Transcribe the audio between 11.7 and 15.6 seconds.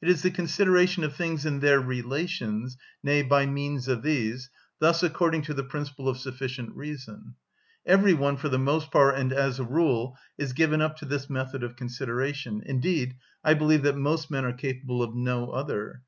consideration; indeed I believe that most men are capable of no